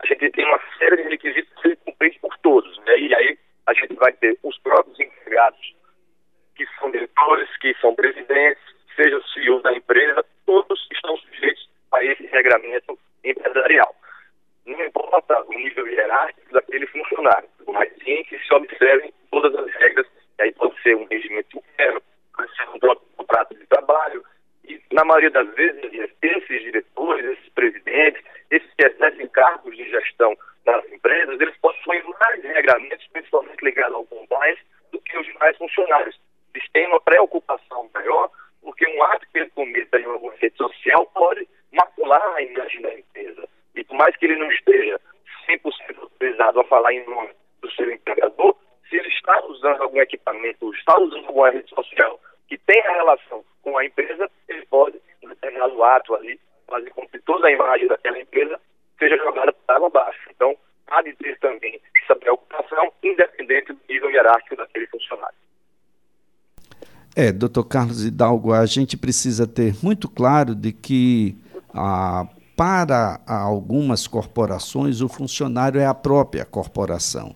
A 0.00 0.06
gente 0.06 0.30
tem 0.30 0.44
uma 0.44 0.60
série 0.76 0.96
de 0.96 1.08
requisitos 1.08 1.50
a 1.56 1.62
serem 1.62 1.76
cumpridos 1.76 2.18
por 2.18 2.36
todos, 2.38 2.78
né? 2.80 2.98
E 2.98 3.14
aí 3.14 3.38
a 3.66 3.72
gente 3.72 3.94
vai 3.94 4.12
ter 4.12 4.38
os 4.42 4.58
próprios 4.58 5.00
empregados, 5.00 5.74
que 6.54 6.66
são 6.78 6.90
diretores, 6.90 7.48
que 7.56 7.74
são 7.80 7.94
presidentes, 7.94 8.62
seja 8.94 9.16
o 9.16 9.28
CEO 9.28 9.62
da 9.62 9.72
empresa, 9.72 10.22
todos 10.44 10.86
estão 10.92 11.16
sujeitos 11.16 11.66
a 11.92 12.04
esse 12.04 12.26
regramento 12.26 12.98
empresarial. 13.24 13.96
O 15.12 15.54
nível 15.54 15.86
hierárquico 15.86 16.52
daquele 16.52 16.86
funcionário, 16.86 17.46
mas 17.66 17.92
sim 18.02 18.24
que 18.24 18.38
se 18.38 18.54
observem 18.54 19.12
todas 19.30 19.54
as 19.54 19.70
regras, 19.74 20.06
e 20.38 20.42
aí 20.42 20.52
pode 20.52 20.80
ser 20.82 20.96
um 20.96 21.04
regimento 21.04 21.58
interno, 21.58 22.02
pode 22.34 22.56
ser 22.56 22.68
um 22.70 22.78
próprio 22.78 23.06
contrato 23.18 23.54
de 23.54 23.66
trabalho, 23.66 24.24
e 24.64 24.80
na 24.90 25.04
maioria 25.04 25.30
das 25.30 25.48
vezes, 25.54 25.82
esses 26.22 26.62
diretores, 26.62 27.26
esses 27.26 27.48
presidentes, 27.50 28.22
esses 28.50 28.72
que 28.74 28.86
exercem 28.86 29.28
cargos 29.28 29.76
de 29.76 29.88
gestão 29.90 30.34
nas 30.64 30.84
empresas, 30.90 31.38
eles 31.40 31.56
possuem 31.58 32.02
mais 32.18 32.42
regramentos, 32.42 33.06
principalmente 33.12 33.62
ligados 33.62 33.94
ao 33.94 34.06
compliance, 34.06 34.62
do 34.92 35.00
que 35.00 35.18
os 35.18 35.26
demais 35.26 35.56
funcionários. 35.58 36.18
Eles 36.54 36.68
têm 36.72 36.86
uma 36.86 37.00
preocupação 37.00 37.90
maior, 37.92 38.30
porque 38.62 38.86
um 38.86 39.02
ato 39.04 39.26
que 39.30 39.38
ele 39.40 39.50
cometa 39.50 40.00
em 40.00 40.04
alguma 40.04 40.34
rede 40.36 40.56
social 40.56 41.04
pode 41.14 41.46
macular 41.70 42.34
a 42.34 42.42
imagem 42.42 42.80
da 42.80 42.94
empresa. 42.94 43.48
E 43.74 43.84
por 43.84 43.96
mais 43.96 44.16
que 44.16 44.26
ele 44.26 44.36
não 44.36 44.50
esteja 44.50 45.00
100% 45.48 45.98
autorizado 45.98 46.60
a 46.60 46.64
falar 46.64 46.92
em 46.92 47.04
nome 47.06 47.30
do 47.60 47.70
seu 47.72 47.90
empregador, 47.90 48.56
se 48.88 48.96
ele 48.96 49.08
está 49.08 49.44
usando 49.46 49.82
algum 49.82 50.00
equipamento, 50.00 50.72
usando 51.42 51.48
alguma 51.48 51.50
rede 51.50 51.68
social 51.70 52.20
que 52.48 52.58
tem 52.58 52.80
a 52.86 52.92
relação 52.92 53.44
com 53.62 53.78
a 53.78 53.84
empresa, 53.84 54.30
ele 54.48 54.66
pode, 54.66 54.98
em 55.22 55.28
determinado 55.28 55.82
ato 55.82 56.14
ali, 56.14 56.38
fazer 56.68 56.90
com 56.90 57.06
que 57.08 57.18
toda 57.20 57.48
a 57.48 57.52
imagem 57.52 57.88
daquela 57.88 58.20
empresa 58.20 58.60
seja 58.98 59.16
jogada 59.16 59.52
para 59.52 59.76
água 59.76 59.88
abaixo. 59.88 60.20
Então, 60.30 60.54
há 60.88 61.02
de 61.02 61.14
ter 61.14 61.38
também 61.38 61.80
essa 62.02 62.14
preocupação, 62.16 62.92
independente 63.02 63.72
do 63.72 63.80
nível 63.88 64.10
hierárquico 64.10 64.56
daquele 64.56 64.86
funcionário. 64.88 65.36
É, 67.16 67.30
doutor 67.32 67.64
Carlos 67.64 68.04
Hidalgo, 68.04 68.52
a 68.52 68.64
gente 68.66 68.96
precisa 68.96 69.46
ter 69.46 69.74
muito 69.82 70.08
claro 70.08 70.54
de 70.54 70.72
que 70.72 71.36
ah, 71.74 72.26
para 72.56 73.20
algumas 73.26 74.06
corporações 74.06 75.00
o 75.00 75.08
funcionário 75.08 75.80
é 75.80 75.86
a 75.86 75.94
própria 75.94 76.44
corporação. 76.44 77.34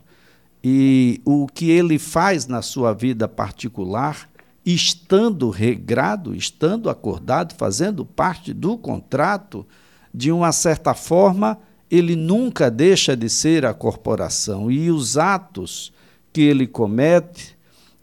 E 0.68 1.20
o 1.24 1.46
que 1.46 1.70
ele 1.70 1.96
faz 1.96 2.48
na 2.48 2.60
sua 2.60 2.92
vida 2.92 3.28
particular 3.28 4.28
estando 4.64 5.48
regrado, 5.48 6.34
estando 6.34 6.90
acordado, 6.90 7.54
fazendo 7.54 8.04
parte 8.04 8.52
do 8.52 8.76
contrato, 8.76 9.64
de 10.12 10.32
uma 10.32 10.50
certa 10.50 10.92
forma, 10.92 11.56
ele 11.88 12.16
nunca 12.16 12.68
deixa 12.68 13.16
de 13.16 13.30
ser 13.30 13.64
a 13.64 13.72
corporação. 13.72 14.68
E 14.68 14.90
os 14.90 15.16
atos 15.16 15.92
que 16.32 16.40
ele 16.40 16.66
comete, 16.66 17.56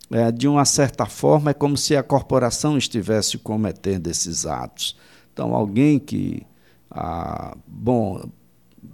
é, 0.10 0.32
de 0.32 0.48
uma 0.48 0.64
certa 0.64 1.06
forma, 1.06 1.52
é 1.52 1.54
como 1.54 1.76
se 1.76 1.98
a 1.98 2.02
corporação 2.02 2.78
estivesse 2.78 3.38
cometendo 3.38 4.08
esses 4.08 4.46
atos. 4.46 4.96
Então, 5.34 5.54
alguém 5.54 6.00
que, 6.00 6.48
ah, 6.90 7.58
bom, 7.68 8.24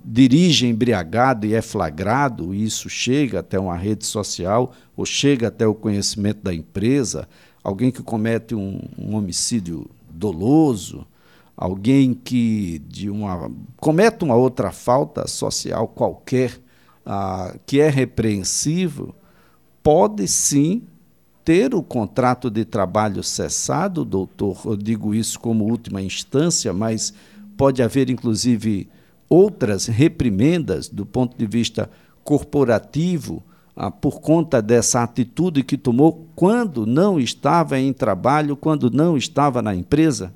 dirige 0.03 0.67
embriagado 0.67 1.45
e 1.45 1.53
é 1.53 1.61
flagrado, 1.61 2.53
e 2.53 2.63
isso 2.63 2.89
chega 2.89 3.39
até 3.39 3.59
uma 3.59 3.75
rede 3.75 4.05
social 4.05 4.73
ou 4.95 5.05
chega 5.05 5.47
até 5.47 5.67
o 5.67 5.73
conhecimento 5.73 6.41
da 6.43 6.53
empresa, 6.53 7.27
alguém 7.63 7.91
que 7.91 8.01
comete 8.01 8.55
um, 8.55 8.81
um 8.97 9.15
homicídio 9.15 9.89
doloso, 10.09 11.05
alguém 11.55 12.13
que 12.13 12.79
de 12.87 13.09
uma 13.09 13.51
comete 13.77 14.23
uma 14.23 14.35
outra 14.35 14.71
falta 14.71 15.27
social 15.27 15.87
qualquer 15.87 16.59
ah, 17.05 17.55
que 17.65 17.79
é 17.79 17.89
repreensível, 17.89 19.13
pode 19.81 20.27
sim 20.27 20.83
ter 21.43 21.73
o 21.73 21.81
contrato 21.81 22.49
de 22.49 22.63
trabalho 22.63 23.23
cessado, 23.23 24.05
doutor. 24.05 24.61
Eu 24.65 24.77
digo 24.77 25.15
isso 25.15 25.39
como 25.39 25.65
última 25.65 26.01
instância, 26.01 26.71
mas 26.71 27.13
pode 27.57 27.81
haver 27.81 28.09
inclusive 28.09 28.87
outras 29.29 29.87
reprimendas 29.87 30.89
do 30.89 31.05
ponto 31.05 31.37
de 31.37 31.45
vista 31.45 31.89
corporativo 32.23 33.43
ah, 33.75 33.89
por 33.89 34.19
conta 34.21 34.61
dessa 34.61 35.03
atitude 35.03 35.63
que 35.63 35.77
tomou 35.77 36.27
quando 36.35 36.85
não 36.85 37.17
estava 37.19 37.77
em 37.77 37.93
trabalho, 37.93 38.57
quando 38.57 38.89
não 38.89 39.15
estava 39.15 39.61
na 39.61 39.73
empresa? 39.73 40.33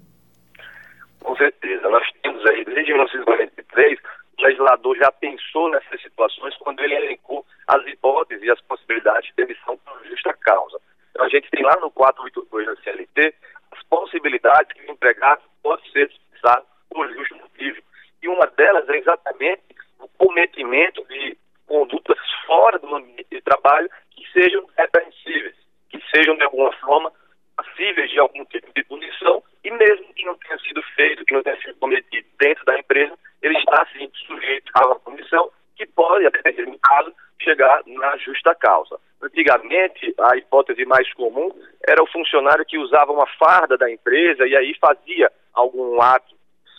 Com 1.19 1.35
certeza. 1.35 1.89
Nós 1.89 2.07
temos 2.21 2.45
aí, 2.49 2.63
desde 2.63 2.93
1943, 2.93 3.99
o 4.39 4.43
legislador 4.43 4.95
já 4.97 5.11
pensou 5.11 5.69
nessas 5.69 6.01
situações 6.01 6.55
quando 6.57 6.79
ele 6.81 6.95
elencou 6.95 7.45
as 7.67 7.85
hipóteses 7.87 8.43
e 8.43 8.49
as 8.49 8.61
possibilidades 8.61 9.29
de 9.29 9.45
demissão 9.45 9.77
por 9.85 10.07
justa 10.07 10.33
causa. 10.33 10.79
Então, 11.11 11.25
a 11.25 11.29
gente 11.29 11.49
tem 11.51 11.63
lá 11.63 11.75
no 11.81 11.91
482 11.91 12.65
da 12.65 12.75
CLT 12.83 13.33
as 13.71 13.83
possibilidades 13.83 14.71
que 14.73 14.89
o 14.89 14.93
empregado 14.93 15.41
pode 15.61 15.89
ser 15.91 16.07
dispensado 16.07 16.65
por 16.89 17.11
justo 17.13 17.35
motivo. 17.35 17.81
E 18.23 18.27
uma 18.29 18.47
delas 18.47 18.87
é 18.87 18.97
exatamente 18.97 19.61
o 19.99 20.07
cometimento 20.17 21.03
de 21.09 21.37
condutas 21.67 22.17
fora 22.47 22.79
do 22.79 22.95
ambiente 22.95 23.27
de 23.29 23.41
trabalho 23.41 23.89
que 24.11 24.25
sejam 24.31 24.65
repreensíveis, 24.77 25.55
que 25.89 26.01
sejam 26.09 26.37
de 26.37 26.43
alguma 26.43 26.71
forma 26.77 27.11
passíveis 27.57 28.09
de 28.09 28.19
algum 28.19 28.45
tipo 28.45 28.71
de 28.73 28.83
punição 28.85 29.43
e 29.61 29.71
mesmo 29.71 30.13
que 30.13 30.25
não 30.25 30.35
tenha 30.37 30.57
sido 30.59 30.81
feito, 30.95 31.25
que 31.25 31.33
não 31.33 31.43
tenha 31.43 31.57
sido 31.57 31.75
cometido 31.75 32.25
dentro 32.39 32.63
da 32.63 32.79
empresa, 32.79 33.13
ele 33.41 33.57
está 33.57 33.85
sim 33.91 34.09
sujeito 34.25 34.71
a 34.73 34.87
uma 34.87 34.99
punição 35.01 35.51
que 35.75 35.85
pode, 35.87 36.25
até 36.25 36.51
no 36.61 36.79
caso, 36.79 37.13
chegar 37.41 37.81
na 37.85 38.15
justa 38.17 38.55
causa. 38.55 38.97
Antigamente, 39.21 40.15
a 40.17 40.37
hipótese 40.37 40.85
mais 40.85 41.11
comum 41.13 41.51
era 41.85 42.01
o 42.01 42.07
funcionário 42.07 42.65
que 42.65 42.77
usava 42.77 43.11
uma 43.11 43.27
farda 43.37 43.77
da 43.77 43.91
empresa 43.91 44.47
e 44.47 44.55
aí 44.55 44.73
fazia 44.79 45.29
algum 45.53 46.01
ato 46.01 46.33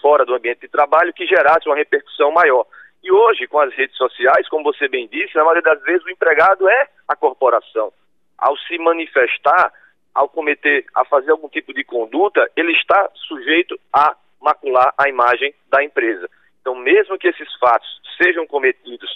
fora 0.05 0.27
do 0.27 0.35
ambiente 0.35 0.61
de 0.61 0.69
trabalho 0.69 1.15
que 1.15 1.27
gerasse 1.27 1.67
uma 1.67 1.77
repercussão 1.77 2.31
maior. 2.31 2.67
E 3.03 3.11
hoje, 3.11 3.47
com 3.47 3.59
as 3.59 3.73
redes 3.73 3.97
sociais, 3.97 4.47
como 4.51 4.63
você 4.63 4.87
bem 4.87 5.09
disse, 5.09 5.35
na 5.35 5.45
maioria 5.45 5.63
das 5.63 5.83
vezes 5.83 6.05
o 6.05 6.11
empregado 6.11 6.69
é 6.69 6.89
a 7.09 7.17
corporação. 7.17 7.91
Ao 8.37 8.55
se 8.59 8.77
manifestar, 8.77 9.73
ao 10.15 10.29
cometer, 10.29 10.85
a 10.95 11.07
fazer 11.07 11.31
algum 11.31 11.49
tipo 11.49 11.73
de 11.73 11.83
conduta, 11.85 12.47
ele 12.55 12.73
está 12.73 13.11
sujeito 13.15 13.81
a 13.95 14.15
macular 14.43 14.93
a 14.99 15.09
imagem 15.09 15.55
da 15.71 15.83
empresa. 15.83 16.29
Então, 16.61 16.75
mesmo 16.75 17.17
que 17.17 17.29
esses 17.29 17.51
fatos 17.57 17.89
sejam 18.23 18.47
cometidos 18.47 19.11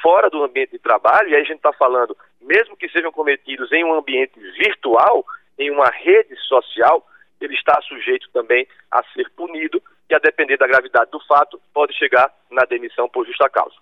fora 0.00 0.30
do 0.30 0.44
ambiente 0.44 0.70
de 0.70 0.78
trabalho, 0.78 1.30
e 1.30 1.34
aí 1.34 1.40
a 1.40 1.44
gente 1.44 1.56
está 1.56 1.72
falando, 1.72 2.16
mesmo 2.40 2.76
que 2.76 2.88
sejam 2.90 3.10
cometidos 3.10 3.72
em 3.72 3.84
um 3.84 3.92
ambiente 3.92 4.38
virtual, 4.38 5.24
em 5.58 5.68
uma 5.68 5.90
rede 5.90 6.36
social, 6.46 7.04
ele 7.40 7.54
está 7.54 7.80
sujeito 7.82 8.28
também 8.32 8.68
a 8.88 9.02
ser 9.14 9.28
punido 9.30 9.82
e, 10.10 10.14
a 10.14 10.18
depender 10.18 10.56
da 10.56 10.66
gravidade 10.66 11.10
do 11.10 11.20
fato, 11.26 11.60
pode 11.72 11.96
chegar 11.96 12.32
na 12.50 12.64
demissão 12.64 13.08
por 13.08 13.26
justa 13.26 13.48
causa. 13.48 13.74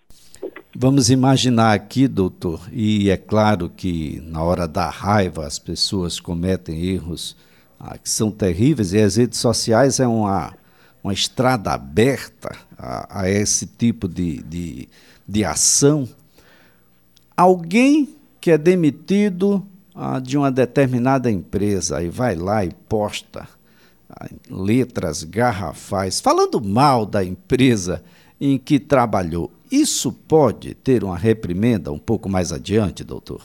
Vamos 0.75 1.09
imaginar 1.09 1.73
aqui, 1.73 2.07
doutor, 2.07 2.61
e 2.73 3.11
é 3.11 3.17
claro 3.17 3.71
que 3.71 4.21
na 4.21 4.43
hora 4.43 4.69
da 4.69 4.91
raiva 4.91 5.47
as 5.47 5.59
pessoas 5.59 6.21
cometem 6.21 6.85
erros 6.85 7.37
ah, 7.81 7.97
que 7.97 8.09
são 8.09 8.31
terríveis 8.31 8.93
e 8.93 9.01
as 9.01 9.17
redes 9.17 9.39
sociais 9.39 10.01
é 10.01 10.07
uma, 10.07 10.55
uma 11.03 11.13
estrada 11.13 11.73
aberta 11.73 12.57
a, 12.77 13.23
a 13.23 13.31
esse 13.31 13.67
tipo 13.67 14.09
de, 14.09 14.43
de, 14.43 14.89
de 15.27 15.45
ação. 15.45 16.09
Alguém 17.37 18.15
que 18.41 18.51
é 18.51 18.59
demitido 18.59 19.67
ah, 19.95 20.19
de 20.19 20.37
uma 20.37 20.51
determinada 20.51 21.31
empresa 21.31 22.03
e 22.03 22.09
vai 22.09 22.35
lá 22.35 22.65
e 22.65 22.73
posta 22.89 23.49
letras 24.51 25.25
garrafais 25.25 26.21
falando 26.21 26.61
mal 26.61 27.05
da 27.05 27.25
empresa 27.25 28.05
em 28.41 28.59
que 28.59 28.79
trabalhou. 28.79 29.51
Isso 29.71 30.13
pode 30.29 30.75
ter 30.75 31.03
uma 31.03 31.17
reprimenda 31.17 31.91
um 31.91 31.99
pouco 31.99 32.29
mais 32.29 32.53
adiante, 32.53 33.05
doutor? 33.05 33.41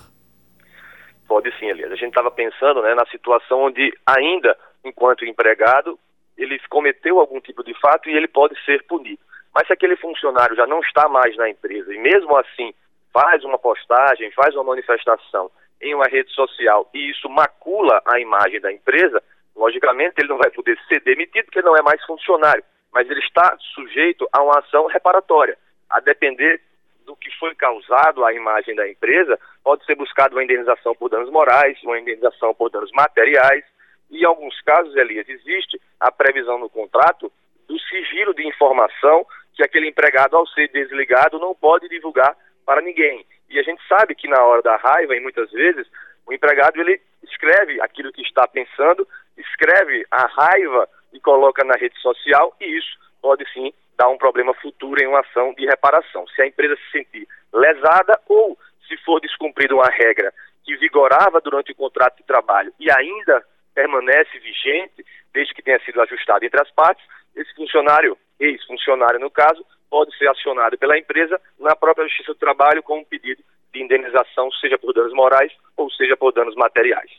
Pode 1.27 1.51
sim, 1.57 1.67
Elias. 1.67 1.91
A 1.91 1.95
gente 1.95 2.09
estava 2.09 2.29
pensando 2.29 2.81
né, 2.81 2.93
na 2.93 3.05
situação 3.07 3.61
onde 3.63 3.93
ainda, 4.05 4.57
enquanto 4.83 5.25
empregado, 5.25 5.97
ele 6.37 6.59
cometeu 6.69 7.19
algum 7.19 7.39
tipo 7.39 7.63
de 7.63 7.73
fato 7.79 8.09
e 8.09 8.13
ele 8.13 8.27
pode 8.27 8.53
ser 8.65 8.83
punido. 8.83 9.19
Mas 9.53 9.67
se 9.67 9.73
aquele 9.73 9.95
funcionário 9.95 10.55
já 10.55 10.67
não 10.67 10.79
está 10.79 11.07
mais 11.09 11.35
na 11.37 11.49
empresa 11.49 11.93
e 11.93 11.97
mesmo 11.97 12.35
assim 12.37 12.73
faz 13.13 13.43
uma 13.43 13.57
postagem, 13.57 14.31
faz 14.31 14.55
uma 14.55 14.63
manifestação 14.63 15.51
em 15.81 15.93
uma 15.95 16.05
rede 16.05 16.31
social 16.31 16.89
e 16.93 17.09
isso 17.09 17.27
macula 17.29 18.01
a 18.05 18.19
imagem 18.19 18.61
da 18.61 18.71
empresa, 18.71 19.21
logicamente 19.55 20.15
ele 20.17 20.29
não 20.29 20.37
vai 20.37 20.49
poder 20.51 20.77
ser 20.87 21.01
demitido 21.01 21.45
porque 21.45 21.61
não 21.61 21.75
é 21.75 21.81
mais 21.81 22.03
funcionário, 22.05 22.63
mas 22.91 23.09
ele 23.09 23.19
está 23.19 23.55
sujeito 23.73 24.27
a 24.31 24.41
uma 24.41 24.59
ação 24.59 24.87
reparatória. 24.87 25.57
A 25.89 25.99
depender 25.99 26.61
do 27.05 27.15
que 27.15 27.29
foi 27.37 27.53
causado 27.55 28.23
à 28.23 28.33
imagem 28.33 28.75
da 28.75 28.87
empresa, 28.87 29.37
pode 29.63 29.85
ser 29.85 29.95
buscado 29.95 30.35
uma 30.35 30.43
indenização 30.43 30.95
por 30.95 31.09
danos 31.09 31.29
morais, 31.29 31.77
uma 31.83 31.99
indenização 31.99 32.53
por 32.53 32.69
danos 32.69 32.91
materiais, 32.91 33.63
e 34.09 34.21
em 34.21 34.25
alguns 34.25 34.59
casos, 34.61 34.95
Elias, 34.95 35.27
existe 35.27 35.81
a 35.99 36.11
previsão 36.11 36.59
no 36.59 36.69
contrato 36.69 37.31
do 37.67 37.79
sigilo 37.79 38.33
de 38.33 38.45
informação 38.45 39.25
que 39.53 39.63
aquele 39.63 39.87
empregado, 39.87 40.35
ao 40.35 40.47
ser 40.47 40.67
desligado, 40.69 41.39
não 41.39 41.55
pode 41.55 41.87
divulgar 41.87 42.35
para 42.65 42.81
ninguém. 42.81 43.25
E 43.49 43.59
a 43.59 43.63
gente 43.63 43.81
sabe 43.87 44.15
que 44.15 44.27
na 44.27 44.43
hora 44.43 44.61
da 44.61 44.75
raiva, 44.77 45.15
e 45.15 45.19
muitas 45.19 45.49
vezes, 45.51 45.87
o 46.25 46.33
empregado 46.33 46.79
ele 46.79 47.01
escreve 47.23 47.81
aquilo 47.81 48.11
que 48.11 48.21
está 48.21 48.47
pensando, 48.47 49.07
escreve 49.41 50.05
a 50.09 50.27
raiva 50.27 50.87
e 51.13 51.19
coloca 51.19 51.63
na 51.63 51.75
rede 51.75 51.99
social, 51.99 52.55
e 52.59 52.77
isso 52.77 52.97
pode 53.21 53.45
sim 53.53 53.73
dar 53.97 54.09
um 54.09 54.17
problema 54.17 54.53
futuro 54.55 55.01
em 55.01 55.07
uma 55.07 55.19
ação 55.19 55.53
de 55.53 55.65
reparação. 55.65 56.25
Se 56.29 56.41
a 56.41 56.47
empresa 56.47 56.75
se 56.75 56.91
sentir 56.91 57.27
lesada 57.53 58.19
ou 58.27 58.57
se 58.87 58.97
for 58.97 59.19
descumprida 59.19 59.75
uma 59.75 59.89
regra 59.89 60.33
que 60.63 60.75
vigorava 60.77 61.39
durante 61.41 61.71
o 61.71 61.75
contrato 61.75 62.17
de 62.17 62.23
trabalho 62.23 62.73
e 62.79 62.89
ainda 62.91 63.45
permanece 63.73 64.39
vigente, 64.39 65.05
desde 65.33 65.53
que 65.53 65.61
tenha 65.61 65.79
sido 65.83 66.01
ajustado 66.01 66.45
entre 66.45 66.61
as 66.61 66.71
partes, 66.71 67.05
esse 67.35 67.53
funcionário, 67.55 68.17
ex-funcionário 68.39 69.19
no 69.19 69.29
caso, 69.29 69.65
pode 69.89 70.15
ser 70.17 70.27
acionado 70.29 70.77
pela 70.77 70.97
empresa 70.97 71.39
na 71.59 71.75
própria 71.75 72.07
Justiça 72.07 72.33
do 72.33 72.39
Trabalho 72.39 72.83
com 72.83 72.99
um 72.99 73.03
pedido 73.03 73.43
de 73.73 73.81
indenização, 73.81 74.51
seja 74.53 74.77
por 74.77 74.93
danos 74.93 75.13
morais 75.13 75.51
ou 75.77 75.89
seja 75.91 76.17
por 76.17 76.31
danos 76.33 76.55
materiais. 76.55 77.11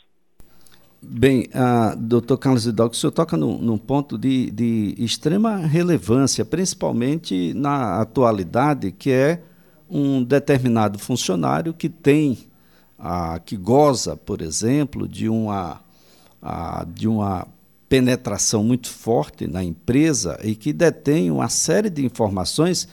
Bem, 1.04 1.48
uh, 1.48 1.96
doutor 1.96 2.38
Carlos 2.38 2.64
Hidalgo, 2.64 2.94
o 2.94 2.96
senhor 2.96 3.10
toca 3.10 3.36
num, 3.36 3.58
num 3.58 3.76
ponto 3.76 4.16
de, 4.16 4.52
de, 4.52 4.94
extrema 4.96 5.56
relevância, 5.56 6.44
principalmente 6.44 7.52
na 7.54 8.00
atualidade, 8.00 8.92
que 8.92 9.10
é 9.10 9.42
um 9.90 10.22
determinado 10.22 11.00
funcionário 11.00 11.74
que 11.74 11.88
tem, 11.88 12.46
uh, 13.00 13.40
que 13.44 13.56
goza, 13.56 14.16
por 14.16 14.40
exemplo, 14.40 15.08
de 15.08 15.28
uma, 15.28 15.80
uh, 16.40 16.86
de 16.86 17.08
uma 17.08 17.48
penetração 17.88 18.62
muito 18.62 18.88
forte 18.88 19.48
na 19.48 19.62
empresa 19.64 20.38
e 20.44 20.54
que 20.54 20.72
detém 20.72 21.32
uma 21.32 21.48
série 21.48 21.90
de 21.90 22.06
informações 22.06 22.86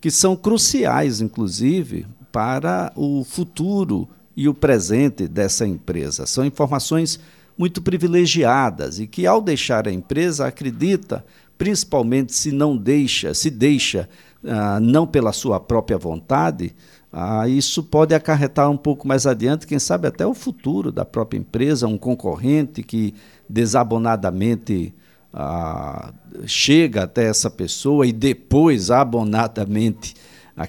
que 0.00 0.10
são 0.10 0.34
cruciais, 0.34 1.20
inclusive, 1.20 2.06
para 2.32 2.90
o 2.96 3.22
futuro 3.22 4.08
e 4.34 4.48
o 4.48 4.54
presente 4.54 5.28
dessa 5.28 5.66
empresa. 5.66 6.24
São 6.24 6.46
informações 6.46 7.20
muito 7.56 7.82
privilegiadas 7.82 8.98
e 8.98 9.06
que, 9.06 9.26
ao 9.26 9.40
deixar 9.40 9.86
a 9.86 9.92
empresa, 9.92 10.46
acredita, 10.46 11.24
principalmente 11.58 12.34
se 12.34 12.52
não 12.52 12.76
deixa, 12.76 13.34
se 13.34 13.50
deixa 13.50 14.08
ah, 14.44 14.80
não 14.80 15.06
pela 15.06 15.32
sua 15.32 15.60
própria 15.60 15.98
vontade, 15.98 16.74
ah, 17.12 17.46
isso 17.48 17.82
pode 17.82 18.14
acarretar 18.14 18.70
um 18.70 18.76
pouco 18.76 19.06
mais 19.06 19.26
adiante, 19.26 19.66
quem 19.66 19.78
sabe 19.78 20.08
até 20.08 20.26
o 20.26 20.32
futuro 20.32 20.90
da 20.90 21.04
própria 21.04 21.38
empresa, 21.38 21.86
um 21.86 21.98
concorrente 21.98 22.82
que 22.82 23.14
desabonadamente 23.48 24.94
ah, 25.34 26.12
chega 26.46 27.02
até 27.02 27.26
essa 27.26 27.50
pessoa 27.50 28.06
e 28.06 28.12
depois 28.12 28.90
abonadamente 28.90 30.14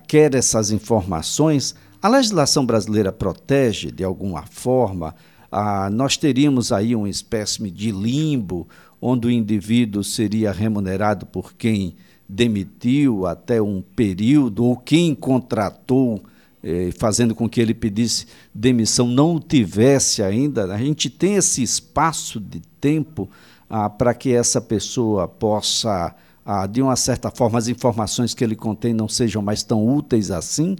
quer 0.07 0.35
essas 0.35 0.71
informações. 0.71 1.75
A 2.01 2.07
legislação 2.07 2.65
brasileira 2.65 3.11
protege 3.11 3.91
de 3.91 4.03
alguma 4.03 4.43
forma. 4.43 5.15
Ah, 5.51 5.89
nós 5.91 6.15
teríamos 6.15 6.71
aí 6.71 6.95
uma 6.95 7.09
espécie 7.09 7.69
de 7.69 7.91
limbo 7.91 8.67
onde 9.01 9.27
o 9.27 9.31
indivíduo 9.31 10.03
seria 10.03 10.51
remunerado 10.51 11.25
por 11.25 11.53
quem 11.53 11.95
demitiu 12.27 13.25
até 13.25 13.61
um 13.61 13.81
período 13.81 14.63
ou 14.63 14.77
quem 14.77 15.13
contratou 15.13 16.23
eh, 16.63 16.91
fazendo 16.97 17.35
com 17.35 17.49
que 17.49 17.59
ele 17.59 17.73
pedisse 17.73 18.27
demissão, 18.53 19.07
não 19.07 19.35
o 19.35 19.39
tivesse 19.39 20.23
ainda, 20.23 20.73
a 20.73 20.77
gente 20.77 21.09
tem 21.09 21.35
esse 21.35 21.61
espaço 21.63 22.39
de 22.39 22.61
tempo 22.79 23.29
ah, 23.69 23.89
para 23.89 24.13
que 24.13 24.33
essa 24.33 24.61
pessoa 24.61 25.27
possa, 25.27 26.15
ah, 26.45 26.67
de 26.67 26.81
uma 26.81 26.95
certa 26.95 27.31
forma, 27.31 27.57
as 27.57 27.67
informações 27.67 28.33
que 28.33 28.43
ele 28.43 28.55
contém 28.55 28.93
não 28.93 29.09
sejam 29.09 29.41
mais 29.41 29.63
tão 29.63 29.85
úteis 29.85 30.29
assim? 30.29 30.75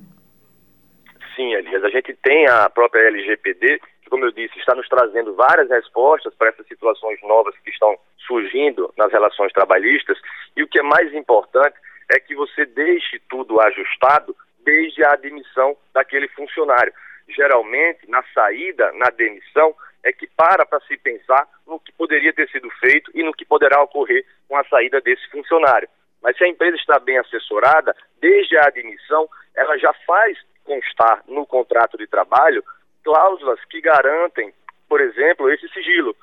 Sim, 1.36 1.54
Elias. 1.54 1.84
A 1.84 1.90
gente 1.90 2.16
tem 2.22 2.48
a 2.48 2.70
própria 2.70 3.08
LGPD, 3.08 3.80
como 4.12 4.26
eu 4.26 4.32
disse, 4.34 4.60
está 4.60 4.76
nos 4.76 4.90
trazendo 4.90 5.34
várias 5.36 5.70
respostas 5.70 6.36
para 6.36 6.50
essas 6.50 6.68
situações 6.68 7.18
novas 7.24 7.58
que 7.60 7.70
estão 7.70 7.98
surgindo 8.28 8.94
nas 8.98 9.10
relações 9.10 9.54
trabalhistas. 9.54 10.20
E 10.54 10.62
o 10.62 10.68
que 10.68 10.80
é 10.80 10.84
mais 10.84 11.14
importante 11.14 11.78
é 12.14 12.20
que 12.20 12.36
você 12.36 12.66
deixe 12.66 13.20
tudo 13.30 13.62
ajustado 13.62 14.36
desde 14.66 15.02
a 15.06 15.14
admissão 15.14 15.78
daquele 15.94 16.28
funcionário. 16.28 16.92
Geralmente, 17.30 18.08
na 18.10 18.22
saída, 18.34 18.92
na 18.92 19.10
demissão, 19.12 19.74
é 20.04 20.12
que 20.12 20.28
para 20.28 20.66
para 20.66 20.82
se 20.82 20.98
pensar 20.98 21.48
no 21.66 21.80
que 21.80 21.94
poderia 21.94 22.34
ter 22.34 22.50
sido 22.50 22.70
feito 22.82 23.10
e 23.14 23.24
no 23.24 23.32
que 23.32 23.46
poderá 23.46 23.82
ocorrer 23.82 24.26
com 24.50 24.58
a 24.58 24.66
saída 24.66 25.00
desse 25.00 25.26
funcionário. 25.30 25.88
Mas 26.22 26.36
se 26.38 26.44
a 26.44 26.50
empresa 26.50 26.76
está 26.76 27.00
bem 27.00 27.18
assessorada, 27.18 27.96
desde 28.20 28.58
a 28.58 28.68
admissão, 28.68 29.30
ela 29.56 29.78
já 29.78 29.94
faz 30.06 30.38
constar 30.66 31.24
no 31.30 31.46
contrato 31.46 31.98
de 31.98 32.08
trabalho 32.08 32.62
cláusulas 33.04 33.60
que 33.66 33.82
garantem, 33.82 34.54
por 34.88 35.02
exemplo, 35.02 35.50
esse 35.52 35.68
sigilo 35.70 36.16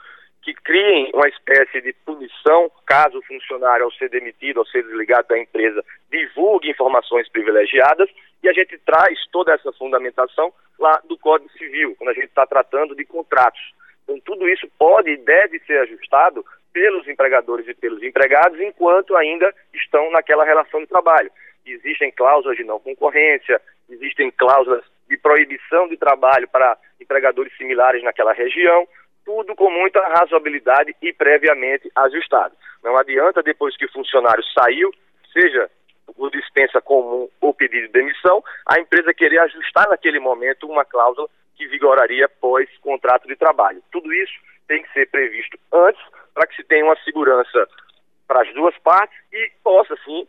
que 0.42 0.54
criem 0.54 1.10
uma 1.12 1.28
espécie 1.28 1.80
de 1.80 1.92
punição 1.92 2.70
caso 2.86 3.18
o 3.18 3.22
funcionário, 3.22 3.84
ao 3.84 3.92
ser 3.92 4.08
demitido, 4.08 4.60
ao 4.60 4.66
ser 4.66 4.82
desligado 4.82 5.28
da 5.28 5.38
empresa, 5.38 5.84
divulgue 6.10 6.70
informações 6.70 7.28
privilegiadas 7.28 8.08
e 8.42 8.48
a 8.48 8.52
gente 8.52 8.78
traz 8.78 9.18
toda 9.30 9.52
essa 9.52 9.72
fundamentação 9.72 10.52
lá 10.78 11.02
do 11.04 11.18
Código 11.18 11.50
Civil, 11.52 11.94
quando 11.96 12.10
a 12.10 12.14
gente 12.14 12.28
está 12.28 12.46
tratando 12.46 12.94
de 12.94 13.04
contratos. 13.04 13.60
Então, 14.04 14.18
tudo 14.20 14.48
isso 14.48 14.66
pode 14.78 15.10
e 15.10 15.16
deve 15.18 15.58
ser 15.60 15.80
ajustado 15.80 16.44
pelos 16.72 17.06
empregadores 17.08 17.68
e 17.68 17.74
pelos 17.74 18.02
empregados 18.02 18.58
enquanto 18.60 19.16
ainda 19.16 19.52
estão 19.74 20.10
naquela 20.10 20.44
relação 20.44 20.80
de 20.80 20.86
trabalho. 20.86 21.30
Existem 21.66 22.10
cláusulas 22.12 22.56
de 22.56 22.64
não 22.64 22.80
concorrência, 22.80 23.60
existem 23.90 24.30
cláusulas 24.30 24.82
de 25.08 25.16
proibição 25.16 25.88
de 25.88 25.96
trabalho 25.96 26.48
para 26.48 26.76
empregadores 27.00 27.56
similares 27.56 28.02
naquela 28.02 28.32
região 28.32 28.86
tudo 29.28 29.54
com 29.54 29.70
muita 29.70 30.00
razoabilidade 30.08 30.96
e 31.02 31.12
previamente 31.12 31.92
ajustado. 31.94 32.56
Não 32.82 32.96
adianta 32.96 33.42
depois 33.42 33.76
que 33.76 33.84
o 33.84 33.92
funcionário 33.92 34.42
saiu, 34.58 34.90
seja 35.30 35.70
por 36.16 36.30
dispensa 36.30 36.80
comum 36.80 37.28
ou 37.38 37.52
pedido 37.52 37.88
de 37.88 37.92
demissão, 37.92 38.42
a 38.64 38.80
empresa 38.80 39.12
querer 39.12 39.38
ajustar 39.40 39.86
naquele 39.90 40.18
momento 40.18 40.66
uma 40.66 40.82
cláusula 40.82 41.28
que 41.54 41.66
vigoraria 41.66 42.26
pós 42.40 42.66
contrato 42.78 43.28
de 43.28 43.36
trabalho. 43.36 43.82
Tudo 43.92 44.10
isso 44.14 44.32
tem 44.66 44.82
que 44.82 44.90
ser 44.94 45.10
previsto 45.10 45.58
antes 45.74 46.02
para 46.32 46.46
que 46.46 46.56
se 46.56 46.64
tenha 46.64 46.86
uma 46.86 46.96
segurança 47.04 47.68
para 48.26 48.40
as 48.40 48.54
duas 48.54 48.76
partes 48.78 49.18
e 49.30 49.52
possa 49.62 49.94
sim 50.06 50.26